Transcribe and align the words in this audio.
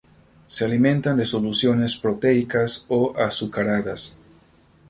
Se 0.47 0.65
alimentan 0.65 1.15
de 1.15 1.25
soluciones 1.25 1.95
proteicas 1.95 2.85
o 2.89 3.13
azucaradas. 3.15 4.17